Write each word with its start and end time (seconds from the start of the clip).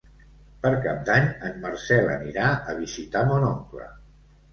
Per 0.61 0.69
Cap 0.85 1.03
d'Any 1.09 1.27
en 1.49 1.59
Marcel 1.65 2.09
anirà 2.13 2.47
a 2.73 2.75
visitar 2.79 3.23
mon 3.33 3.47
oncle. 3.51 3.87